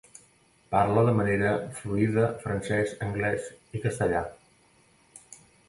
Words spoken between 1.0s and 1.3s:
de